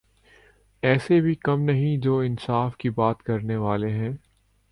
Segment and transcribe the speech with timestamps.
[0.83, 4.11] ایسے بھی کم نہیں جو انصاف کی بات کرنے والے ہیں۔